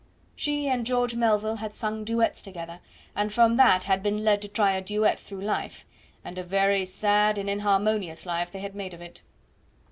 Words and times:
She 0.35 0.67
and 0.67 0.83
George 0.83 1.13
Melville 1.13 1.57
had 1.57 1.75
sung 1.75 2.03
duets 2.05 2.41
together, 2.41 2.79
and 3.15 3.31
from 3.31 3.55
that 3.57 3.83
had 3.83 4.01
been 4.01 4.23
led 4.23 4.41
to 4.41 4.47
try 4.47 4.71
a 4.71 4.81
duet 4.81 5.19
through 5.19 5.41
life; 5.41 5.85
and 6.25 6.39
a 6.39 6.43
very 6.43 6.85
sad 6.85 7.37
and 7.37 7.47
inharmonious 7.47 8.25
life 8.25 8.51
they 8.51 8.61
had 8.61 8.73
made 8.73 8.95
of 8.95 9.01
it. 9.03 9.21